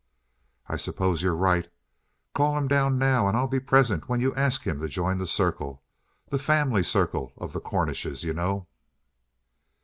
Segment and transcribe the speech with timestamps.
[0.65, 1.69] "I suppose you're right.
[2.33, 5.27] Call him down now and I'll be present when you ask him to join the
[5.27, 5.83] circle
[6.29, 8.65] the family circle of the Cornishes, you know."